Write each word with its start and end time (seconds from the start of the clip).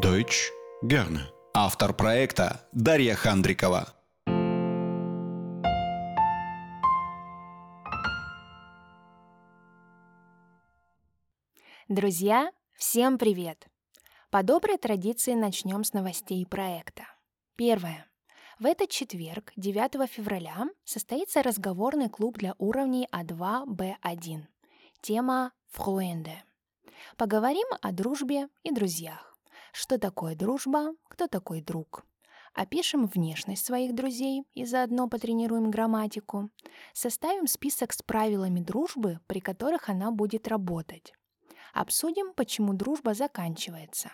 Deutsch 0.00 0.50
gerne. 0.82 1.20
Автор 1.54 1.94
проекта 1.94 2.68
Дарья 2.72 3.14
Хандрикова. 3.14 3.94
Друзья, 11.86 12.50
всем 12.72 13.18
привет! 13.18 13.68
По 14.30 14.42
доброй 14.42 14.78
традиции 14.78 15.34
начнем 15.34 15.84
с 15.84 15.92
новостей 15.92 16.44
проекта. 16.44 17.04
Первое. 17.54 18.08
В 18.58 18.66
этот 18.66 18.90
четверг, 18.90 19.52
9 19.54 20.10
февраля, 20.10 20.66
состоится 20.84 21.40
разговорный 21.40 22.08
клуб 22.08 22.38
для 22.38 22.56
уровней 22.58 23.06
А2, 23.12 23.66
Б1. 23.66 24.42
Тема 25.02 25.52
«Фруэнде». 25.68 26.42
Поговорим 27.16 27.68
о 27.80 27.92
дружбе 27.92 28.48
и 28.64 28.72
друзьях. 28.72 29.33
Что 29.76 29.98
такое 29.98 30.36
дружба, 30.36 30.94
кто 31.08 31.26
такой 31.26 31.60
друг. 31.60 32.06
Опишем 32.54 33.08
внешность 33.08 33.66
своих 33.66 33.92
друзей 33.92 34.44
и 34.54 34.64
заодно 34.64 35.08
потренируем 35.08 35.68
грамматику. 35.68 36.50
Составим 36.92 37.48
список 37.48 37.92
с 37.92 38.00
правилами 38.00 38.60
дружбы, 38.60 39.18
при 39.26 39.40
которых 39.40 39.88
она 39.88 40.12
будет 40.12 40.46
работать. 40.46 41.12
Обсудим, 41.72 42.34
почему 42.34 42.72
дружба 42.72 43.14
заканчивается. 43.14 44.12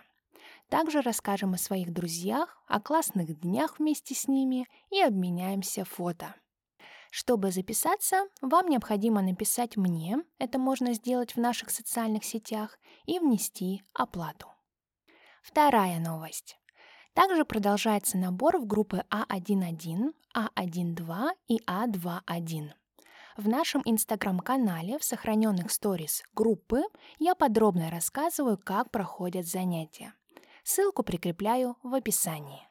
Также 0.71 1.03
расскажем 1.03 1.53
о 1.53 1.59
своих 1.59 1.93
друзьях, 1.93 2.57
о 2.67 2.81
классных 2.81 3.39
днях 3.39 3.79
вместе 3.79 4.15
с 4.15 4.29
ними 4.29 4.67
и 4.89 5.03
обменяемся 5.03 5.85
фото. 5.85 6.35
Чтобы 7.11 7.51
записаться, 7.51 8.23
вам 8.41 8.71
необходимо 8.71 9.21
написать 9.21 9.77
мне, 9.77 10.21
это 10.39 10.59
можно 10.59 10.95
сделать 10.95 11.37
в 11.37 11.39
наших 11.39 11.69
социальных 11.69 12.25
сетях, 12.25 12.79
и 13.05 13.19
внести 13.19 13.83
оплату. 13.93 14.47
Вторая 15.43 15.99
новость. 15.99 16.59
Также 17.15 17.45
продолжается 17.45 18.17
набор 18.19 18.59
в 18.59 18.67
группы 18.67 19.05
А1.1, 19.11 20.13
А1.2 20.35 21.31
и 21.49 21.59
А2.1. 21.67 22.71
В 23.37 23.49
нашем 23.49 23.83
инстаграм-канале 23.85 24.99
в 24.99 25.05
сохраненных 25.05 25.71
сторис 25.71 26.23
группы 26.35 26.83
я 27.19 27.35
подробно 27.35 27.91
рассказываю, 27.91 28.59
как 28.59 28.91
проходят 28.91 29.47
занятия. 29.47 30.15
Ссылку 30.63 31.03
прикрепляю 31.03 31.77
в 31.83 31.95
описании. 31.95 32.69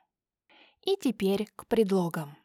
И 0.85 0.95
теперь 0.95 1.47
к 1.55 1.65
предлогам. 1.65 2.37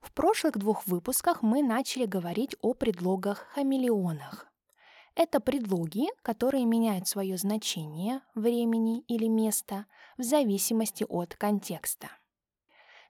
В 0.00 0.12
прошлых 0.12 0.56
двух 0.56 0.86
выпусках 0.86 1.42
мы 1.42 1.62
начали 1.62 2.06
говорить 2.06 2.56
о 2.62 2.74
предлогах-хамелеонах. 2.74 4.49
Это 5.22 5.38
предлоги, 5.38 6.06
которые 6.22 6.64
меняют 6.64 7.06
свое 7.06 7.36
значение, 7.36 8.22
времени 8.34 9.00
или 9.00 9.26
места 9.26 9.84
в 10.16 10.22
зависимости 10.22 11.04
от 11.06 11.36
контекста. 11.36 12.08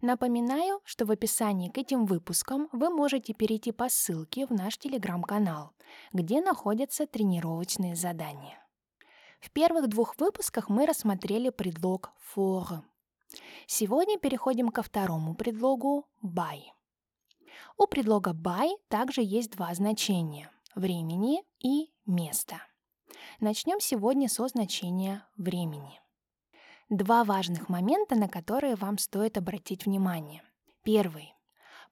Напоминаю, 0.00 0.80
что 0.82 1.06
в 1.06 1.12
описании 1.12 1.68
к 1.68 1.78
этим 1.78 2.06
выпускам 2.06 2.68
вы 2.72 2.90
можете 2.90 3.32
перейти 3.32 3.70
по 3.70 3.88
ссылке 3.88 4.44
в 4.46 4.50
наш 4.50 4.76
телеграм-канал, 4.76 5.70
где 6.12 6.40
находятся 6.40 7.06
тренировочные 7.06 7.94
задания. 7.94 8.58
В 9.40 9.52
первых 9.52 9.86
двух 9.86 10.18
выпусках 10.18 10.68
мы 10.68 10.86
рассмотрели 10.86 11.50
предлог 11.50 12.10
for. 12.34 12.82
Сегодня 13.68 14.18
переходим 14.18 14.70
ко 14.70 14.82
второму 14.82 15.36
предлогу 15.36 16.08
by. 16.24 16.58
У 17.78 17.86
предлога 17.86 18.32
by 18.32 18.70
также 18.88 19.22
есть 19.22 19.52
два 19.52 19.72
значения– 19.74 20.50
времени 20.74 21.42
и 21.58 21.92
места. 22.06 22.62
Начнем 23.40 23.80
сегодня 23.80 24.28
со 24.28 24.46
значения 24.48 25.26
времени. 25.36 26.00
Два 26.88 27.24
важных 27.24 27.68
момента, 27.68 28.16
на 28.16 28.28
которые 28.28 28.74
вам 28.74 28.98
стоит 28.98 29.38
обратить 29.38 29.86
внимание. 29.86 30.42
Первый. 30.82 31.34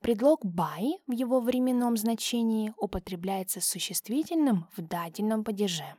Предлог 0.01 0.45
by 0.45 1.01
в 1.07 1.13
его 1.13 1.41
временном 1.41 1.97
значении 1.97 2.73
употребляется 2.77 3.61
с 3.61 3.67
существительным 3.67 4.69
в 4.77 4.83
дательном 4.83 5.45
падеже. 5.45 5.97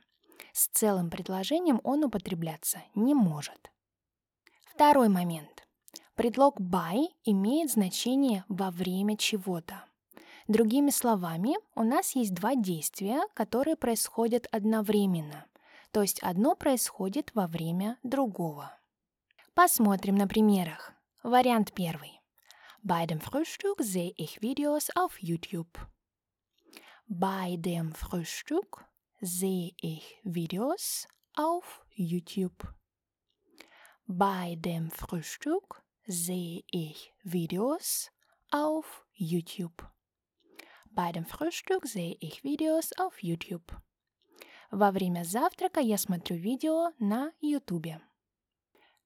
С 0.53 0.67
целым 0.67 1.09
предложением 1.09 1.81
он 1.83 2.03
употребляться 2.03 2.81
не 2.95 3.13
может. 3.13 3.71
Второй 4.65 5.09
момент. 5.09 5.67
Предлог 6.15 6.59
by 6.59 7.07
имеет 7.23 7.71
значение 7.71 8.43
во 8.47 8.71
время 8.71 9.17
чего-то. 9.17 9.85
Другими 10.49 10.89
словами, 10.89 11.53
у 11.75 11.83
нас 11.83 12.15
есть 12.15 12.33
два 12.33 12.55
действия, 12.55 13.21
которые 13.35 13.75
происходят 13.75 14.47
одновременно, 14.51 15.45
то 15.91 16.01
есть 16.01 16.17
одно 16.23 16.55
происходит 16.55 17.29
во 17.35 17.45
время 17.45 17.99
другого. 18.01 18.75
Посмотрим 19.53 20.15
на 20.15 20.27
примерах. 20.27 20.91
Вариант 21.21 21.73
первый. 21.75 22.19
Bei 22.81 23.05
dem 23.05 23.19
Frühstück 23.19 23.83
sehe 23.83 24.11
ich 24.17 24.41
Videos 24.41 24.89
auf 24.95 25.21
YouTube. 25.21 25.77
Bei 27.07 27.55
dem 27.55 27.93
Frühstück 27.93 28.85
sehe 29.21 29.75
ich 29.77 30.19
Videos 30.23 31.07
auf 31.35 31.85
YouTube. 31.91 32.73
Bei 34.07 34.55
dem 34.57 34.89
Frühstück 34.89 35.83
sehe 36.07 36.63
ich 36.71 37.13
Videos 37.23 38.09
auf 38.49 39.05
YouTube. 39.13 39.87
Bei 40.99 41.13
dem 41.13 41.25
Frühstück 41.25 41.85
sehe 41.85 42.17
ich 42.19 42.43
Videos 42.43 42.91
auf 42.99 43.23
YouTube. 43.23 43.71
Во 44.69 44.91
время 44.91 45.23
завтрака 45.23 45.79
я 45.79 45.97
смотрю 45.97 46.35
видео 46.35 46.91
на 46.99 47.31
YouTube. 47.39 48.01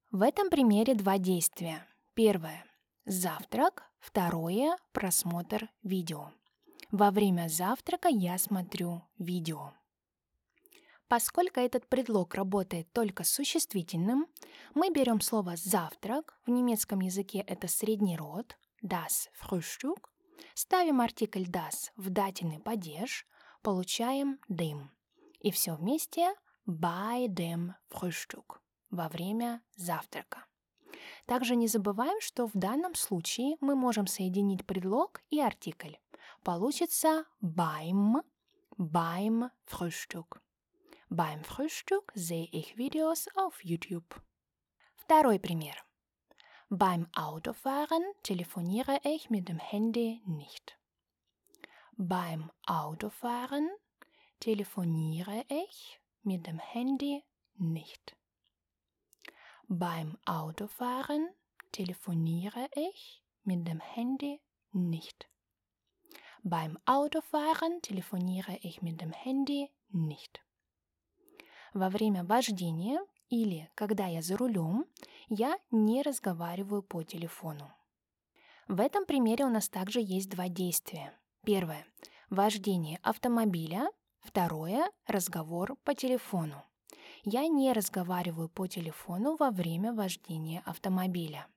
В 0.10 0.24
этом 0.24 0.50
примере 0.50 0.96
два 0.96 1.20
действия. 1.20 1.86
Первое– 2.16 2.66
завтрак. 3.06 3.84
Второе– 4.00 4.76
просмотр 4.92 5.70
видео. 5.84 6.32
Во 6.90 7.12
время 7.12 7.48
завтрака 7.48 8.10
я 8.10 8.40
смотрю 8.40 9.04
видео. 9.20 9.76
Поскольку 11.08 11.60
этот 11.60 11.88
предлог 11.88 12.34
работает 12.34 12.92
только 12.92 13.24
с 13.24 13.30
существительным, 13.30 14.26
мы 14.74 14.90
берем 14.90 15.22
слово 15.22 15.58
«завтрак», 15.58 16.40
в 16.48 16.50
немецком 16.50 17.02
языке 17.02 17.44
это 17.46 17.68
средний 17.68 18.18
род, 18.18 18.58
das 18.82 19.30
Frühstück, 19.40 20.10
ставим 20.54 21.02
артикль 21.02 21.44
das 21.44 21.92
в 21.96 22.10
дательный 22.10 22.60
падеж, 22.60 23.26
получаем 23.62 24.40
dem. 24.50 24.90
И 25.40 25.52
все 25.52 25.76
вместе 25.76 26.34
bei 26.66 27.28
dem 27.28 27.74
Frühstück, 27.90 28.62
во 28.90 29.10
время 29.10 29.62
завтрака. 29.76 30.46
Также 31.26 31.56
не 31.56 31.68
забываем, 31.68 32.20
что 32.22 32.48
в 32.48 32.54
данном 32.54 32.96
случае 32.96 33.58
мы 33.60 33.76
можем 33.76 34.08
соединить 34.08 34.66
предлог 34.66 35.22
и 35.30 35.40
артикль. 35.40 35.96
Получится 36.44 37.26
beim, 37.42 38.24
beim 38.78 39.50
Frühstück. 39.66 40.42
Beim 41.10 41.44
Frühstück 41.44 42.12
sehe 42.16 42.48
ich 42.52 42.76
Videos 42.76 43.28
auf 43.36 43.64
YouTube. 43.64 44.16
Второй 44.96 45.40
пример. 45.40 45.86
Beim 46.73 47.07
Autofahren 47.15 48.03
telefoniere 48.23 49.01
ich 49.05 49.31
mit 49.31 49.49
dem 49.49 49.59
Handy 49.59 50.21
nicht. 50.27 50.79
Beim 51.97 52.51
Autofahren 52.67 53.69
telefoniere 54.41 55.45
ich 55.49 56.01
mit 56.23 56.47
dem 56.47 56.59
Handy 56.59 57.25
nicht. 57.57 58.17
Beim 59.67 60.19
Autofahren 60.27 61.29
telefoniere 61.73 62.69
ich 62.75 63.23
mit 63.45 63.67
dem 63.67 63.81
Handy 63.81 64.41
nicht. 64.73 65.29
Beim 66.43 66.79
Autofahren 66.85 67.83
telefoniere 67.83 68.59
ich 68.63 68.81
mit 68.83 69.01
dem 69.01 69.13
Handy 69.13 69.71
nicht. 69.89 70.41
Во 71.75 71.91
время 71.91 72.25
вождения 72.25 73.01
или 73.30 73.70
когда 73.76 74.08
я 74.08 74.22
за 74.22 74.38
рулем, 74.38 74.86
я 75.30 75.58
не 75.72 76.02
разговариваю 76.02 76.84
по 76.84 77.04
телефону. 77.04 77.72
В 78.68 78.80
этом 78.80 79.06
примере 79.06 79.46
у 79.46 79.50
нас 79.50 79.70
также 79.70 80.00
есть 80.02 80.30
два 80.30 80.48
действия. 80.48 81.14
Первое– 81.46 81.86
вождение 82.30 83.00
автомобиля. 83.04 83.90
Второе– 84.22 84.90
разговор 85.08 85.76
по 85.84 85.94
телефону. 85.94 86.64
Я 87.26 87.48
не 87.48 87.74
разговариваю 87.74 88.50
по 88.50 88.68
телефону 88.68 89.36
во 89.38 89.52
время 89.52 89.94
вождения 89.94 90.62
автомобиля. 90.66 91.48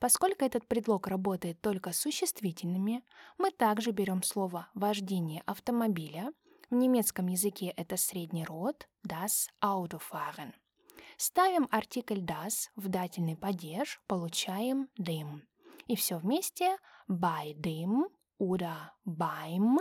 Поскольку 0.00 0.44
этот 0.44 0.66
предлог 0.66 1.06
работает 1.06 1.60
только 1.60 1.92
с 1.92 1.98
существительными, 1.98 3.04
мы 3.38 3.50
также 3.50 3.92
берем 3.92 4.22
слово 4.22 4.68
«вождение 4.74 5.42
автомобиля», 5.46 6.32
в 6.70 6.74
немецком 6.74 7.28
языке 7.28 7.66
это 7.76 7.96
средний 7.96 8.44
род 8.44 8.88
das 9.06 9.48
Autofahren. 9.62 10.54
Ставим 11.16 11.68
артикль 11.70 12.20
das 12.20 12.70
в 12.76 12.88
дательный 12.88 13.36
падеж, 13.36 14.00
получаем 14.06 14.88
dem. 14.98 15.42
И 15.86 15.96
все 15.96 16.18
вместе 16.18 16.76
bei 17.08 17.54
dem 17.54 18.06
oder 18.38 18.92
beim 19.04 19.78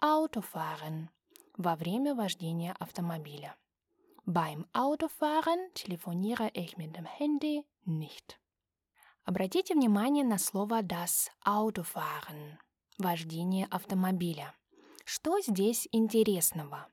Autofahren 0.00 1.08
во 1.56 1.74
время 1.76 2.14
вождения 2.14 2.74
автомобиля. 2.78 3.56
Beim 4.26 4.66
Autofahren 4.72 5.72
telefoniere 5.74 6.50
ich 6.52 6.76
mit 6.76 6.96
dem 6.96 7.06
Handy 7.06 7.64
nicht. 7.84 8.38
Обратите 9.24 9.74
внимание 9.74 10.24
на 10.24 10.38
слово 10.38 10.82
das 10.82 11.30
Autofahren– 11.44 12.58
вождение 12.98 13.66
автомобиля. 13.66 14.54
Что 15.04 15.40
здесь 15.40 15.88
интересного? 15.92 16.88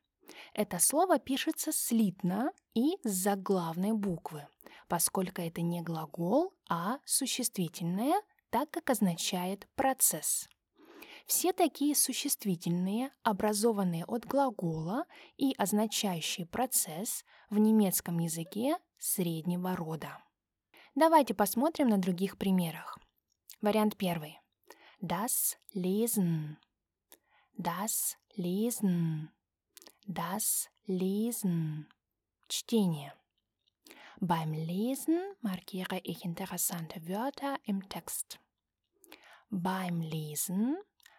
Это 0.54 0.78
слово 0.78 1.18
пишется 1.18 1.72
слитно 1.72 2.52
и 2.76 2.98
с 3.04 3.10
заглавной 3.10 3.92
буквы, 3.92 4.48
поскольку 4.88 5.42
это 5.42 5.62
не 5.62 5.82
глагол, 5.82 6.54
а 6.70 7.00
существительное, 7.06 8.22
так 8.52 8.70
как 8.70 8.92
означает 8.92 9.68
процесс. 9.76 10.48
Все 11.26 11.54
такие 11.54 11.96
существительные, 11.96 13.12
образованные 13.24 14.06
от 14.06 14.26
глагола 14.26 15.06
и 15.38 15.56
означающие 15.58 16.46
процесс 16.46 17.24
в 17.50 17.58
немецком 17.58 18.20
языке 18.20 18.78
среднего 19.00 19.76
рода. 19.76 20.24
Давайте 20.96 21.34
посмотрим 21.34 21.88
на 21.88 21.98
других 21.98 22.38
примерах. 22.38 23.00
Вариант 23.62 23.98
первый. 23.98 24.40
Das 25.02 25.58
Lesen. 25.74 26.58
Das 27.58 28.18
Lesen. 28.38 29.33
Das 30.07 30.69
Lesen. 30.85 31.89
Чтение. 32.49 33.13
Beim 34.21 34.53
Lesen 34.53 35.21
markiere 35.41 36.01
ich 36.03 36.25
interessante 36.25 37.07
Wörter 37.07 37.59
im 37.65 37.89
Text. 37.89 38.41
Beim 39.51 40.01
Lesen 40.01 40.77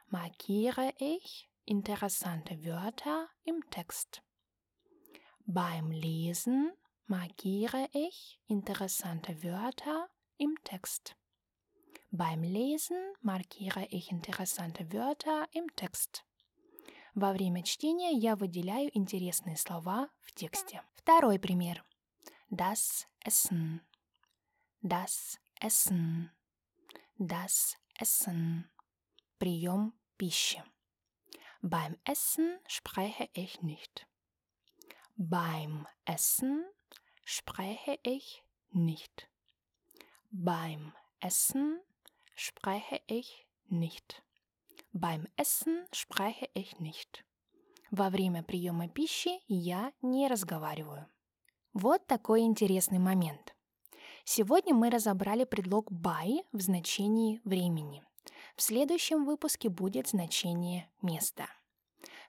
markiere 0.07 0.93
ich 0.97 1.49
interessante 1.65 2.65
Wörter 2.65 3.29
im 3.43 3.63
Text. 3.69 4.21
Beim 5.45 5.91
Lesen 5.91 6.71
markiere 7.05 7.89
ich 7.93 8.39
interessante 8.47 9.43
Wörter 9.43 10.09
im 10.37 10.55
Text. 10.63 11.15
Beim 12.11 12.41
Lesen 12.41 12.97
markiere 13.21 13.85
ich 13.91 14.11
interessante 14.11 14.91
Wörter 14.91 15.47
im 15.53 15.67
Text. 15.75 16.25
Во 17.14 17.32
время 17.32 17.62
чтения 17.62 18.10
я 18.10 18.34
выделяю 18.34 18.90
интересные 18.96 19.56
слова 19.56 20.08
в 20.20 20.32
тексте. 20.32 20.82
Второй 20.96 21.38
пример. 21.38 21.84
Das 22.50 23.06
Essen. 23.24 23.82
Das 24.82 25.38
Essen. 25.60 26.30
Das 27.16 27.76
Essen. 28.00 28.64
Прием 29.38 29.92
пищи. 30.16 30.62
Beim 31.62 31.96
Essen 32.04 32.58
spreche 32.66 33.28
ich 33.32 33.62
nicht. 33.62 34.08
Beim 35.16 35.86
Essen 36.04 36.64
spreche 37.24 37.96
ich 38.02 38.42
nicht. 38.72 39.30
Beim 40.32 40.92
Essen 41.20 41.80
spreche 42.34 43.00
ich 43.06 43.46
nicht. 43.68 44.23
Beim 44.94 45.26
Essen 45.36 45.88
spreche 45.90 46.48
ich 46.54 46.78
nicht. 46.78 47.24
Во 47.90 48.10
время 48.10 48.44
приема 48.44 48.88
пищи 48.88 49.40
я 49.48 49.92
не 50.02 50.28
разговариваю. 50.28 51.08
Вот 51.72 52.06
такой 52.06 52.42
интересный 52.42 53.00
момент. 53.00 53.56
Сегодня 54.24 54.72
мы 54.72 54.90
разобрали 54.90 55.42
предлог 55.42 55.90
by 55.90 56.44
в 56.52 56.60
значении 56.60 57.40
времени. 57.42 58.04
В 58.54 58.62
следующем 58.62 59.24
выпуске 59.24 59.68
будет 59.68 60.06
значение 60.06 60.88
места. 61.02 61.48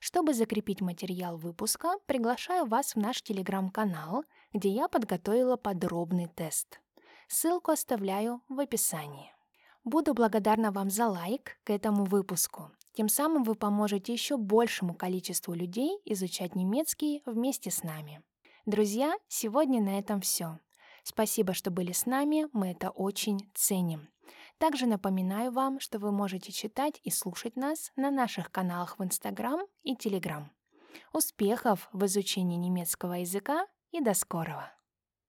Чтобы 0.00 0.34
закрепить 0.34 0.80
материал 0.80 1.36
выпуска, 1.36 2.00
приглашаю 2.06 2.66
вас 2.66 2.96
в 2.96 2.98
наш 2.98 3.22
телеграм-канал, 3.22 4.24
где 4.52 4.70
я 4.70 4.88
подготовила 4.88 5.56
подробный 5.56 6.26
тест. 6.26 6.80
Ссылку 7.28 7.70
оставляю 7.70 8.42
в 8.48 8.58
описании. 8.58 9.35
Буду 9.86 10.14
благодарна 10.14 10.72
вам 10.72 10.90
за 10.90 11.06
лайк 11.06 11.60
к 11.62 11.70
этому 11.70 12.06
выпуску. 12.06 12.72
Тем 12.94 13.08
самым 13.08 13.44
вы 13.44 13.54
поможете 13.54 14.12
еще 14.12 14.36
большему 14.36 14.94
количеству 14.94 15.54
людей 15.54 16.00
изучать 16.04 16.56
немецкий 16.56 17.22
вместе 17.24 17.70
с 17.70 17.84
нами. 17.84 18.20
Друзья, 18.66 19.14
сегодня 19.28 19.80
на 19.80 19.96
этом 19.96 20.20
все. 20.20 20.58
Спасибо, 21.04 21.54
что 21.54 21.70
были 21.70 21.92
с 21.92 22.04
нами, 22.04 22.48
мы 22.52 22.72
это 22.72 22.90
очень 22.90 23.48
ценим. 23.54 24.08
Также 24.58 24.86
напоминаю 24.86 25.52
вам, 25.52 25.78
что 25.78 26.00
вы 26.00 26.10
можете 26.10 26.50
читать 26.50 27.00
и 27.04 27.10
слушать 27.10 27.54
нас 27.54 27.92
на 27.94 28.10
наших 28.10 28.50
каналах 28.50 28.98
в 28.98 29.04
Инстаграм 29.04 29.60
и 29.84 29.94
Телеграм. 29.94 30.50
Успехов 31.12 31.88
в 31.92 32.04
изучении 32.06 32.56
немецкого 32.56 33.12
языка 33.12 33.68
и 33.92 34.00
до 34.00 34.14
скорого! 34.14 34.75